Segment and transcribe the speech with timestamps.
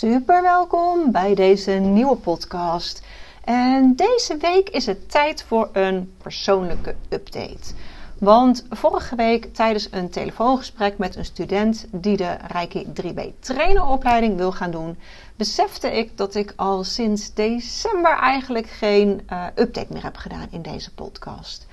[0.00, 3.02] Super welkom bij deze nieuwe podcast.
[3.44, 7.74] En deze week is het tijd voor een persoonlijke update.
[8.18, 14.52] Want vorige week tijdens een telefoongesprek met een student die de Reiki 3B traineropleiding wil
[14.52, 14.98] gaan doen,
[15.36, 20.62] besefte ik dat ik al sinds december eigenlijk geen uh, update meer heb gedaan in
[20.62, 21.66] deze podcast.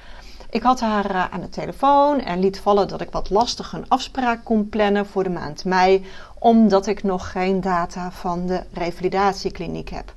[0.50, 3.90] Ik had haar uh, aan de telefoon en liet vallen dat ik wat lastig een
[3.90, 6.05] afspraak kon plannen voor de maand mei,
[6.40, 10.13] omdat ik nog geen data van de revalidatiekliniek heb.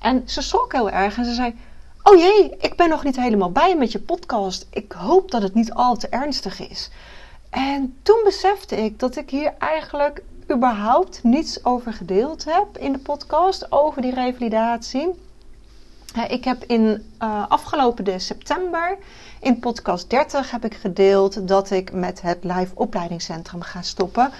[0.00, 1.54] En ze schrok heel erg en ze zei:
[2.02, 4.66] Oh jee, ik ben nog niet helemaal bij met je podcast.
[4.70, 6.90] Ik hoop dat het niet al te ernstig is.
[7.50, 12.98] En toen besefte ik dat ik hier eigenlijk überhaupt niets over gedeeld heb in de
[12.98, 15.08] podcast over die revalidatie.
[16.28, 16.82] Ik heb in
[17.22, 18.98] uh, afgelopen september
[19.40, 24.30] in podcast 30 heb ik gedeeld dat ik met het live opleidingscentrum ga stoppen.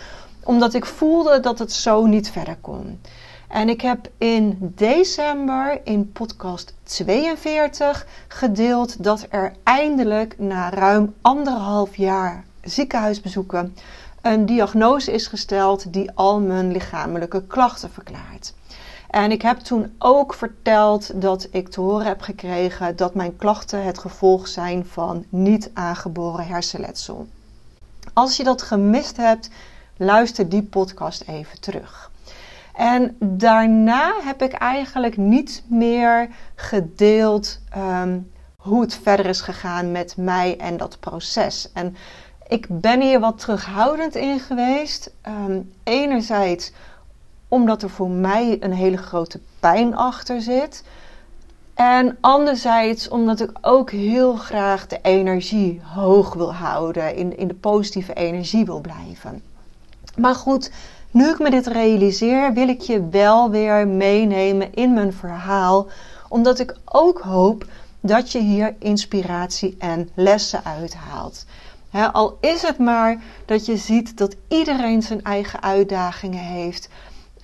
[0.45, 3.01] Omdat ik voelde dat het zo niet verder kon.
[3.49, 11.97] En ik heb in december in podcast 42 gedeeld dat er eindelijk na ruim anderhalf
[11.97, 13.75] jaar ziekenhuisbezoeken
[14.23, 18.55] een diagnose is gesteld die al mijn lichamelijke klachten verklaart.
[19.11, 23.85] En ik heb toen ook verteld dat ik te horen heb gekregen dat mijn klachten
[23.85, 27.27] het gevolg zijn van niet aangeboren hersenletsel.
[28.13, 29.51] Als je dat gemist hebt,
[29.97, 32.11] luister die podcast even terug.
[32.75, 40.17] En daarna heb ik eigenlijk niet meer gedeeld um, hoe het verder is gegaan met
[40.17, 41.73] mij en dat proces.
[41.73, 41.97] En
[42.49, 45.11] ik ben hier wat terughoudend in geweest.
[45.27, 46.73] Um, enerzijds
[47.49, 50.85] omdat er voor mij een hele grote pijn achter zit.
[51.75, 57.55] En anderzijds omdat ik ook heel graag de energie hoog wil houden, in, in de
[57.55, 59.43] positieve energie wil blijven.
[60.17, 60.71] Maar goed,
[61.11, 65.87] nu ik me dit realiseer, wil ik je wel weer meenemen in mijn verhaal,
[66.29, 67.67] omdat ik ook hoop
[68.01, 71.45] dat je hier inspiratie en lessen uithaalt.
[72.13, 76.89] al is het maar dat je ziet dat iedereen zijn eigen uitdagingen heeft.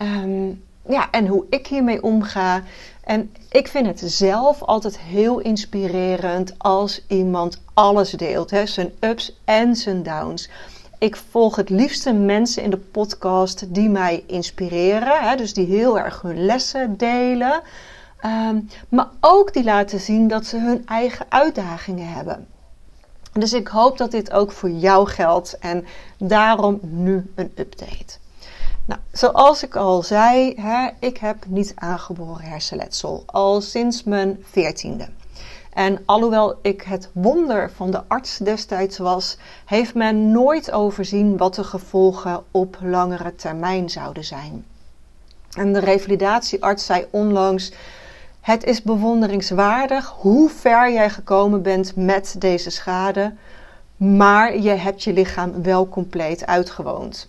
[0.02, 2.62] Um, ja, en hoe ik hiermee omga.
[3.04, 8.50] En ik vind het zelf altijd heel inspirerend als iemand alles deelt.
[8.50, 8.66] Hè?
[8.66, 10.48] Zijn ups en zijn downs.
[10.98, 15.20] Ik volg het liefste mensen in de podcast die mij inspireren.
[15.20, 15.36] Hè?
[15.36, 17.62] Dus die heel erg hun lessen delen.
[18.24, 22.46] Um, maar ook die laten zien dat ze hun eigen uitdagingen hebben.
[23.32, 25.58] Dus ik hoop dat dit ook voor jou geldt.
[25.58, 25.84] En
[26.18, 28.22] daarom nu een update.
[28.84, 33.22] Nou, zoals ik al zei, hè, ik heb niet aangeboren hersenletsel.
[33.26, 35.08] Al sinds mijn veertiende.
[35.72, 41.54] En alhoewel ik het wonder van de arts destijds was, heeft men nooit overzien wat
[41.54, 44.64] de gevolgen op langere termijn zouden zijn.
[45.56, 47.72] En de revalidatiearts zei onlangs:
[48.40, 53.34] Het is bewonderingswaardig hoe ver jij gekomen bent met deze schade,
[53.96, 57.28] maar je hebt je lichaam wel compleet uitgewoond.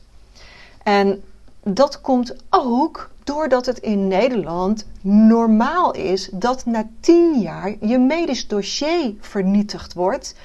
[0.83, 1.23] En
[1.67, 8.47] dat komt ook doordat het in Nederland normaal is dat na tien jaar je medisch
[8.47, 10.35] dossier vernietigd wordt.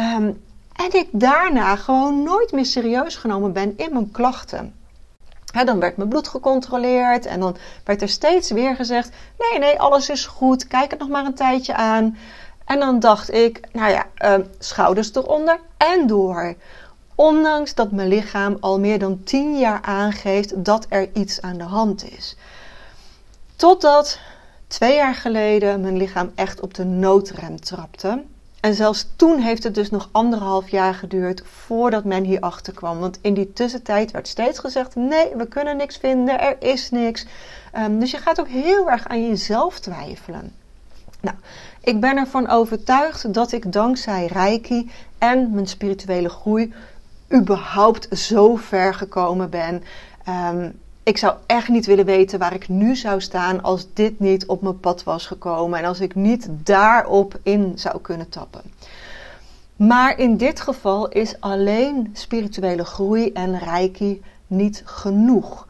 [0.00, 0.42] Um,
[0.72, 4.74] en ik daarna gewoon nooit meer serieus genomen ben in mijn klachten.
[5.64, 10.08] dan werd mijn bloed gecontroleerd en dan werd er steeds weer gezegd: nee, nee, alles
[10.08, 12.16] is goed, kijk het nog maar een tijdje aan.
[12.64, 16.54] En dan dacht ik: nou ja, uh, schouders eronder en door.
[17.20, 21.64] Ondanks dat mijn lichaam al meer dan 10 jaar aangeeft dat er iets aan de
[21.64, 22.36] hand is.
[23.56, 24.18] Totdat
[24.66, 28.22] twee jaar geleden mijn lichaam echt op de noodrem trapte.
[28.60, 32.98] En zelfs toen heeft het dus nog anderhalf jaar geduurd voordat men hierachter kwam.
[32.98, 37.26] Want in die tussentijd werd steeds gezegd: nee, we kunnen niks vinden, er is niks.
[37.78, 40.52] Um, dus je gaat ook heel erg aan jezelf twijfelen.
[41.20, 41.36] Nou,
[41.80, 46.72] ik ben ervan overtuigd dat ik dankzij Reiki en mijn spirituele groei
[47.34, 49.82] überhaupt zo ver gekomen ben.
[50.28, 54.46] Um, ik zou echt niet willen weten waar ik nu zou staan als dit niet
[54.46, 58.62] op mijn pad was gekomen en als ik niet daarop in zou kunnen tappen.
[59.76, 65.66] Maar in dit geval is alleen spirituele groei en reiki niet genoeg.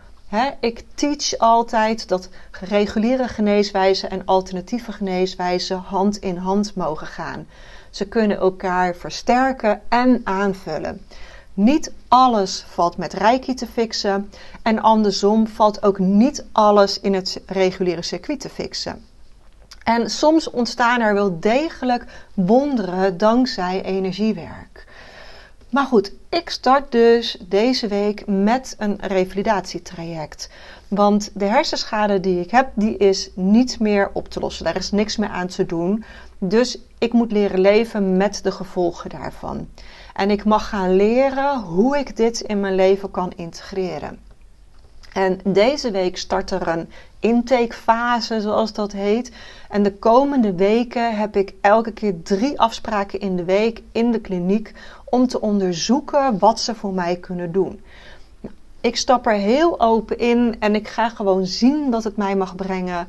[0.61, 7.47] ik teach altijd dat reguliere geneeswijzen en alternatieve geneeswijzen hand in hand mogen gaan.
[7.91, 11.07] Ze kunnen elkaar versterken en aanvullen.
[11.61, 14.31] Niet alles valt met reiki te fixen
[14.63, 19.05] en andersom valt ook niet alles in het reguliere circuit te fixen.
[19.85, 22.05] En soms ontstaan er wel degelijk
[22.35, 24.87] wonderen dankzij energiewerk.
[25.71, 30.51] Maar goed, ik start dus deze week met een revalidatietraject.
[30.89, 34.65] Want de hersenschade die ik heb, die is niet meer op te lossen.
[34.65, 36.05] Daar is niks meer aan te doen.
[36.39, 39.69] Dus ik moet leren leven met de gevolgen daarvan.
[40.21, 44.19] En ik mag gaan leren hoe ik dit in mijn leven kan integreren.
[45.13, 46.89] En deze week start er een
[47.21, 49.33] intakefase, zoals dat heet.
[49.69, 54.21] En de komende weken heb ik elke keer drie afspraken in de week in de
[54.21, 54.73] kliniek
[55.05, 57.81] om te onderzoeken wat ze voor mij kunnen doen.
[58.81, 62.57] Ik stap er heel open in en ik ga gewoon zien wat het mij mag
[62.57, 63.09] brengen.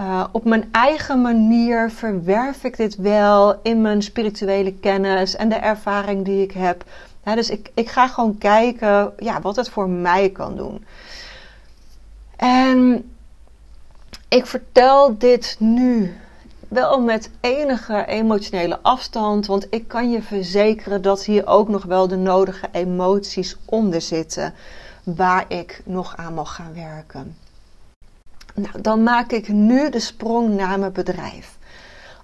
[0.00, 5.54] Uh, op mijn eigen manier verwerf ik dit wel in mijn spirituele kennis en de
[5.54, 6.84] ervaring die ik heb.
[7.24, 10.84] dus ik, ik ga gewoon kijken ja, wat het voor mij kan doen.
[12.36, 13.10] En
[14.28, 16.16] ik vertel dit nu
[16.68, 22.08] wel met enige emotionele afstand, want ik kan je verzekeren dat hier ook nog wel
[22.08, 24.54] de nodige emoties onder zitten
[25.04, 27.36] waar ik nog aan mag gaan werken.
[28.58, 31.56] Nou, dan maak ik nu de sprong naar mijn bedrijf.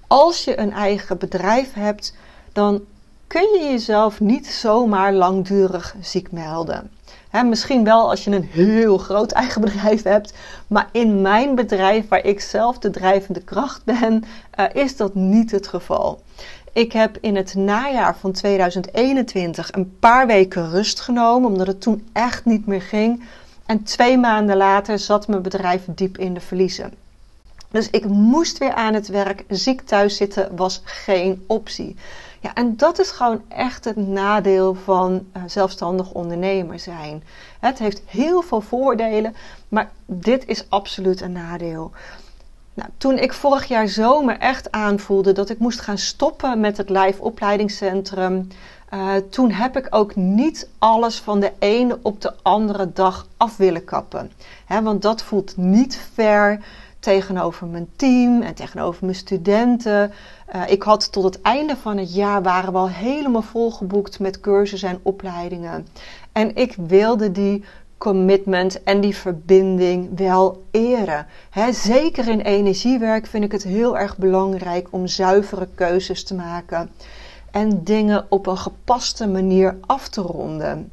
[0.06, 2.16] Als je een eigen bedrijf hebt,
[2.52, 2.84] dan
[3.26, 6.90] kun je jezelf niet zomaar langdurig ziek melden
[7.42, 10.32] misschien wel als je een heel groot eigen bedrijf hebt,
[10.66, 14.24] maar in mijn bedrijf, waar ik zelf de drijvende kracht ben,
[14.60, 16.22] uh, is dat niet het geval.
[16.72, 22.08] Ik heb in het najaar van 2021 een paar weken rust genomen, omdat het toen
[22.12, 23.24] echt niet meer ging.
[23.66, 26.92] En twee maanden later zat mijn bedrijf diep in de verliezen.
[27.70, 29.44] Dus ik moest weer aan het werk.
[29.48, 31.96] Ziek thuis zitten was geen optie.
[32.40, 37.24] Ja, en dat is gewoon echt het nadeel van uh, zelfstandig ondernemer zijn.
[37.60, 39.34] Het heeft heel veel voordelen,
[39.68, 41.92] maar dit is absoluut een nadeel.
[42.74, 46.88] Nou, toen ik vorig jaar zomer echt aanvoelde dat ik moest gaan stoppen met het
[46.88, 48.48] live opleidingscentrum,
[48.94, 53.56] uh, toen heb ik ook niet alles van de ene op de andere dag af
[53.56, 54.32] willen kappen.
[54.82, 56.60] want dat voelt niet fair
[56.98, 60.12] tegenover mijn team en tegenover mijn studenten.
[60.54, 64.40] Uh, ik had tot het einde van het jaar waren we al helemaal volgeboekt met
[64.40, 65.86] cursussen en opleidingen.
[66.32, 67.64] En ik wilde die
[67.98, 71.26] commitment en die verbinding wel eren.
[71.70, 76.90] zeker in energiewerk vind ik het heel erg belangrijk om zuivere keuzes te maken
[77.50, 80.90] en dingen op een gepaste manier af te ronden.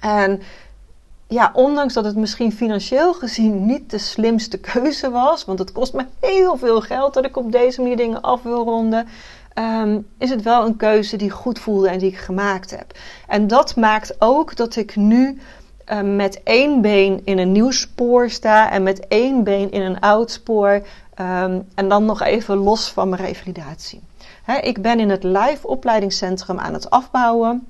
[0.00, 0.40] En
[1.28, 5.92] ja, ondanks dat het misschien financieel gezien niet de slimste keuze was, want het kost
[5.92, 9.08] me heel veel geld dat ik op deze manier dingen af wil ronden,
[9.54, 12.98] ehm, is het wel een keuze die goed voelde en die ik gemaakt heb.
[13.28, 15.40] En dat maakt ook dat ik nu
[15.84, 20.00] ehm, met één been in een nieuw spoor sta en met één been in een
[20.00, 20.82] oud spoor.
[21.14, 24.00] Ehm, en dan nog even los van mijn revalidatie.
[24.60, 27.66] ik ben in het live opleidingscentrum aan het afbouwen.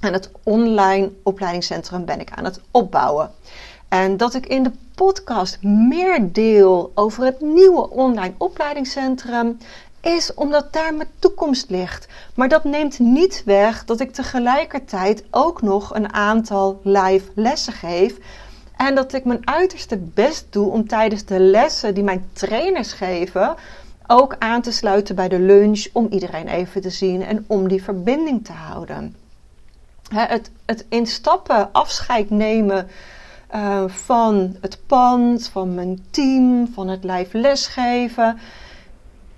[0.00, 3.30] En het online opleidingscentrum ben ik aan het opbouwen.
[3.88, 9.58] En dat ik in de podcast meer deel over het nieuwe online opleidingscentrum
[10.00, 12.08] is omdat daar mijn toekomst ligt.
[12.34, 18.16] Maar dat neemt niet weg dat ik tegelijkertijd ook nog een aantal live lessen geef.
[18.76, 23.54] En dat ik mijn uiterste best doe om tijdens de lessen die mijn trainers geven
[24.06, 27.82] ook aan te sluiten bij de lunch om iedereen even te zien en om die
[27.82, 29.14] verbinding te houden
[30.14, 30.86] het, het
[31.72, 32.88] afscheid nemen
[33.54, 38.38] uh, van het pand, van mijn team, van het live lesgeven.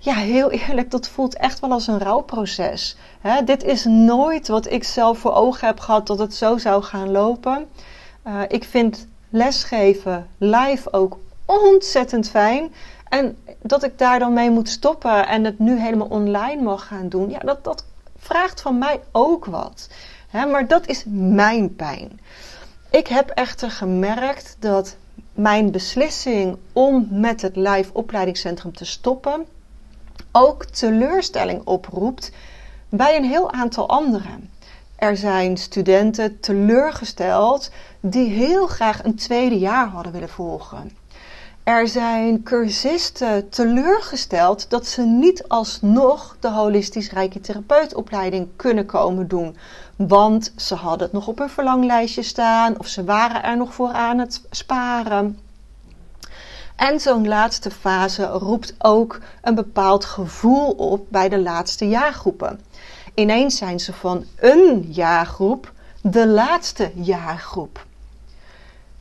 [0.03, 2.95] Ja, heel eerlijk, dat voelt echt wel als een rouwproces.
[3.21, 6.83] He, dit is nooit wat ik zelf voor ogen heb gehad dat het zo zou
[6.83, 7.69] gaan lopen.
[8.27, 12.73] Uh, ik vind lesgeven live ook ontzettend fijn.
[13.09, 17.09] En dat ik daar dan mee moet stoppen en het nu helemaal online mag gaan
[17.09, 17.85] doen, ja, dat, dat
[18.17, 19.89] vraagt van mij ook wat
[20.33, 22.19] maar dat is mijn pijn.
[22.89, 24.95] Ik heb echter gemerkt dat
[25.33, 29.45] mijn beslissing om met het live opleidingscentrum te stoppen
[30.31, 32.31] ook teleurstelling oproept
[32.89, 34.49] bij een heel aantal anderen.
[34.95, 40.91] Er zijn studenten teleurgesteld die heel graag een tweede jaar hadden willen volgen.
[41.63, 49.57] Er zijn cursisten teleurgesteld dat ze niet alsnog de holistisch reiki therapeutopleiding kunnen komen doen.
[49.95, 53.91] Want ze hadden het nog op hun verlanglijstje staan of ze waren er nog voor
[53.91, 55.39] aan het sparen.
[56.89, 62.59] En zo'n laatste fase roept ook een bepaald gevoel op bij de laatste jaargroepen.
[63.13, 65.71] Ineens zijn ze van een jaargroep
[66.01, 67.85] de laatste jaargroep.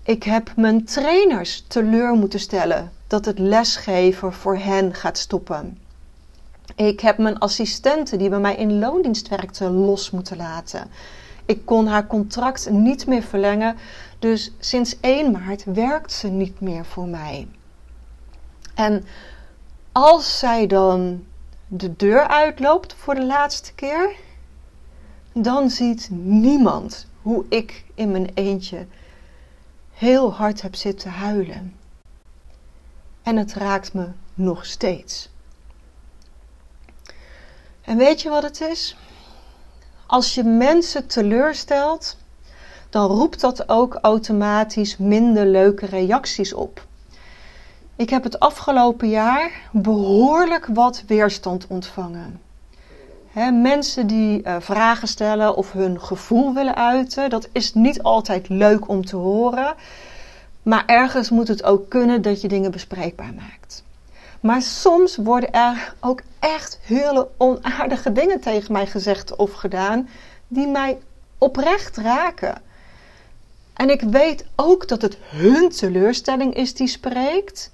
[0.03, 5.79] Ik heb mijn trainers teleur moeten stellen dat het lesgeven voor hen gaat stoppen.
[6.77, 10.91] Ik heb mijn assistenten die bij mij in loondienst werkte los moeten laten.
[11.45, 13.77] Ik kon haar contract niet meer verlengen,
[14.19, 17.49] dus sinds 1 maart werkt ze niet meer voor mij.
[18.75, 19.05] En
[19.93, 21.25] als zij dan
[21.67, 24.17] de deur uitloopt voor de laatste keer,
[25.33, 28.87] dan ziet niemand hoe ik in mijn eentje
[29.93, 31.77] heel hard heb zitten huilen.
[33.23, 35.31] En het raakt me nog steeds.
[37.81, 38.97] En weet je wat het is?
[40.07, 42.17] Als je mensen teleurstelt,
[42.91, 46.87] dan roept dat ook automatisch minder leuke reacties op.
[47.97, 52.41] Ik heb het afgelopen jaar behoorlijk wat weerstand ontvangen.
[53.63, 58.89] mensen die uh, vragen stellen of hun gevoel willen uiten, dat is niet altijd leuk
[58.89, 59.75] om te horen.
[60.63, 63.85] Maar ergens moet het ook kunnen dat je dingen bespreekbaar maakt.
[64.41, 70.09] Maar soms worden er ook echt hele onaardige dingen tegen mij gezegd of gedaan,
[70.49, 70.99] die mij
[71.39, 72.63] oprecht raken.
[73.73, 77.71] En ik weet ook dat het hun teleurstelling is die spreekt.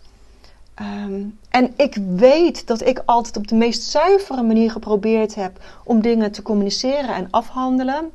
[0.78, 6.02] Ehm, en ik weet dat ik altijd op de meest zuivere manier geprobeerd heb om
[6.02, 8.10] dingen te communiceren en afhandelen.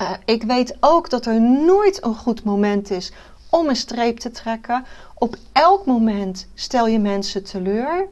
[0.00, 3.12] Uh, ik weet ook dat er nooit een goed moment is
[3.50, 4.84] om een streep te trekken.
[5.14, 8.06] Op elk moment stel je mensen teleur.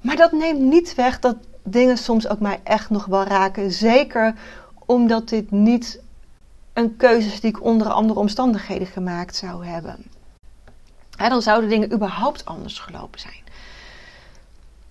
[0.00, 3.70] Maar dat neemt niet weg dat dingen soms ook mij echt nog wel raken.
[3.70, 4.34] Zeker
[4.86, 6.00] omdat dit niet
[6.72, 10.04] een keuze is die ik onder andere omstandigheden gemaakt zou hebben
[11.28, 13.48] dan zouden dingen überhaupt anders gelopen zijn.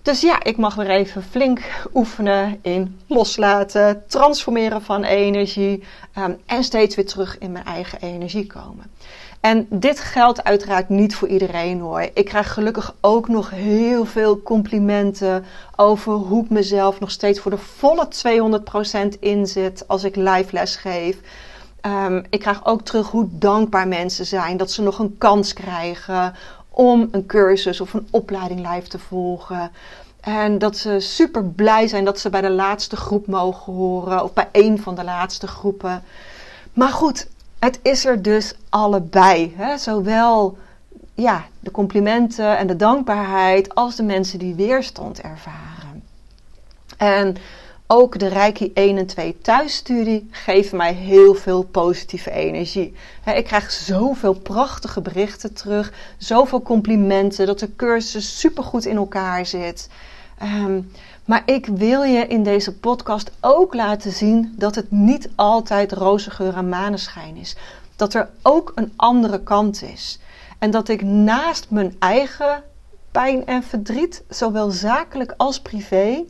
[0.02, 1.60] Dus ja, ik mag weer even flink
[1.94, 5.82] oefenen in loslaten, transformeren van energie
[6.18, 8.90] um, en steeds weer terug in mijn eigen energie komen.
[9.40, 12.00] En dit geldt uiteraard niet voor iedereen hoor.
[12.14, 15.44] Ik krijg gelukkig ook nog heel veel complimenten
[15.76, 18.08] over hoe ik mezelf nog steeds voor de volle
[19.14, 21.16] 200% inzet als ik live les geef.
[21.86, 26.34] Um, ik krijg ook terug hoe dankbaar mensen zijn dat ze nog een kans krijgen
[26.68, 29.70] om een cursus of een opleiding live te volgen.
[30.20, 34.32] En dat ze super blij zijn dat ze bij de laatste groep mogen horen of
[34.32, 36.02] bij een van de laatste groepen.
[36.72, 39.54] Maar goed, het is er dus allebei.
[39.56, 39.78] Hè?
[39.78, 40.56] Zowel
[41.14, 46.02] ja, de complimenten en de dankbaarheid als de mensen die weerstand ervaren.
[46.96, 47.36] En
[47.92, 52.94] ook de Reiki 1 en 2 thuisstudie geven mij heel veel positieve energie.
[53.34, 59.88] Ik krijg zoveel prachtige berichten terug, zoveel complimenten, dat de cursus supergoed in elkaar zit.
[60.38, 60.80] Ehm,
[61.24, 66.30] maar ik wil je in deze podcast ook laten zien dat het niet altijd roze
[66.30, 67.56] geur en maneschijn is.
[67.96, 70.18] Dat er ook een andere kant is.
[70.58, 72.62] En dat ik naast mijn eigen
[73.10, 76.24] pijn en verdriet, zowel zakelijk als privé,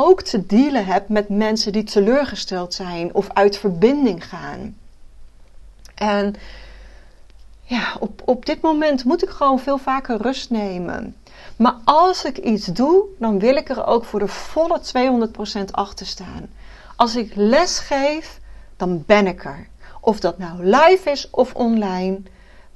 [0.00, 4.76] ook te dealen heb met mensen die teleurgesteld zijn of uit verbinding gaan.
[5.94, 6.34] En
[7.62, 11.16] ja, op, op dit moment moet ik gewoon veel vaker rust nemen.
[11.56, 14.80] Maar als ik iets doe, dan wil ik er ook voor de volle
[15.60, 16.50] 200% achter staan.
[16.96, 18.40] Als ik les geef,
[18.76, 19.68] dan ben ik er.
[20.00, 22.22] Of dat nou live is of online.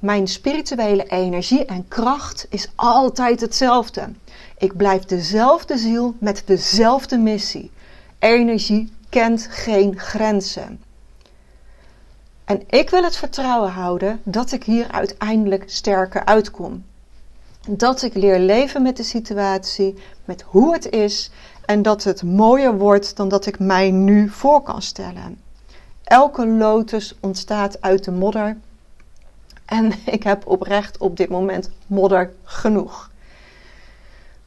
[0.03, 4.09] Mijn spirituele energie en kracht is altijd hetzelfde.
[4.57, 7.71] Ik blijf dezelfde ziel met dezelfde missie.
[8.19, 10.81] Energie kent geen grenzen.
[12.45, 16.85] En ik wil het vertrouwen houden dat ik hier uiteindelijk sterker uitkom.
[17.69, 19.95] Dat ik leer leven met de situatie,
[20.25, 21.31] met hoe het is
[21.65, 25.41] en dat het mooier wordt dan dat ik mij nu voor kan stellen.
[26.03, 28.57] Elke lotus ontstaat uit de modder.
[29.65, 33.11] En ik heb oprecht op dit moment modder genoeg.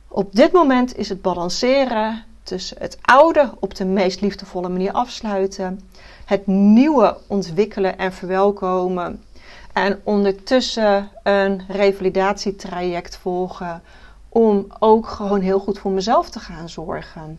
[0.08, 5.80] Op dit moment is het balanceren tussen het oude op de meest liefdevolle manier afsluiten,
[6.24, 9.22] het nieuwe ontwikkelen en verwelkomen
[9.72, 13.82] en ondertussen een revalidatietraject volgen
[14.28, 17.38] om ook gewoon heel goed voor mezelf te gaan zorgen.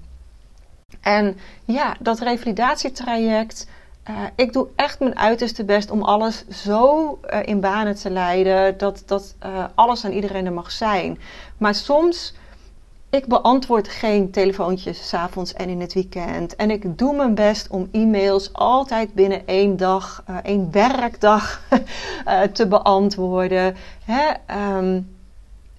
[1.02, 3.68] En ja, dat revalidatietraject
[4.10, 8.78] uh, ik doe echt mijn uiterste best om alles zo uh, in banen te leiden
[8.78, 11.20] dat, dat uh, alles aan iedereen er mag zijn.
[11.58, 12.34] Maar soms,
[13.10, 16.56] ik beantwoord geen telefoontjes s'avonds en in het weekend.
[16.56, 21.62] En ik doe mijn best om e-mails altijd binnen één dag, één werkdag
[22.54, 23.76] te beantwoorden.
[24.06, 24.56] Hè?
[24.78, 25.16] Um,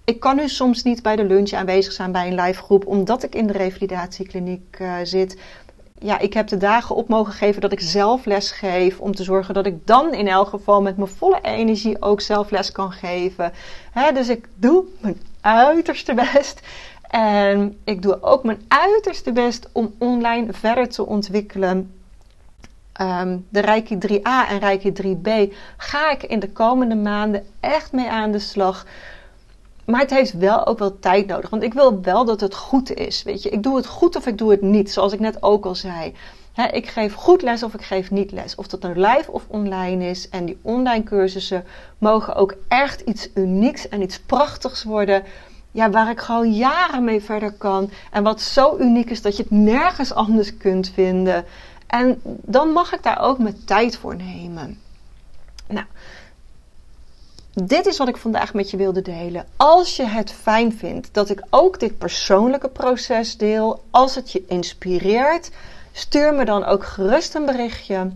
[0.05, 3.23] ik kan nu soms niet bij de lunch aanwezig zijn bij een live groep, omdat
[3.23, 5.37] ik in de revalidatiekliniek zit
[6.01, 9.01] ja, ik heb de dagen op mogen geven dat ik zelf les geef.
[9.01, 12.51] Om te zorgen dat ik dan in elk geval met mijn volle energie ook zelf
[12.51, 13.53] les kan geven.
[14.15, 16.61] dus ik doe mijn uiterste best.
[17.11, 21.93] En ik doe ook mijn uiterste best om online verder te ontwikkelen.
[23.01, 28.11] Um, de Reiki 3a en Reiki 3b ga ik in de komende maanden echt mee
[28.11, 28.87] aan de slag.
[29.91, 31.51] Maar het heeft wel ook wel tijd nodig.
[31.51, 33.23] Want ik wil wel dat het goed is.
[33.23, 34.93] Weet je, ik doe het goed of ik doe het niet.
[34.93, 36.15] Zoals ik net ook al zei.
[36.71, 38.55] ik geef goed les of ik geef niet les.
[38.55, 40.29] Of dat nou live of online is.
[40.29, 41.65] En die online cursussen
[41.99, 45.23] mogen ook echt iets unieks en iets prachtigs worden.
[45.71, 47.91] Ja, waar ik gewoon jaren mee verder kan.
[48.11, 51.45] En wat zo uniek is dat je het nergens anders kunt vinden.
[51.87, 54.79] En dan mag ik daar ook mijn tijd voor nemen.
[55.69, 55.87] Nou,
[57.67, 59.47] dit is wat ik vandaag met je wilde delen.
[59.57, 64.45] Als je het fijn vindt dat ik ook dit persoonlijke proces deel, als het je
[64.47, 65.51] inspireert,
[65.93, 68.11] stuur me dan ook gerust een berichtje.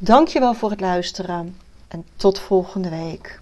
[0.00, 1.56] Dankjewel voor het luisteren
[1.88, 3.40] en tot volgende week.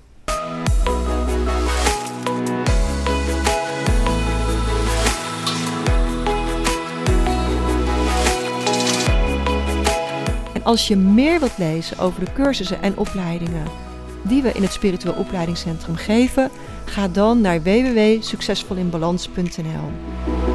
[10.54, 13.88] En als je meer wilt lezen over de cursussen en opleidingen
[14.22, 16.50] die we in het Spiritueel Opleidingscentrum geven,
[16.84, 20.49] ga dan naar www.succesvolinbalans.nl.